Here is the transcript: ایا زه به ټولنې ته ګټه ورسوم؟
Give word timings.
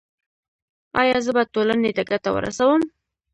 ایا 1.01 1.17
زه 1.25 1.31
به 1.35 1.43
ټولنې 1.53 1.91
ته 1.97 2.03
ګټه 2.11 2.29
ورسوم؟ 2.33 2.81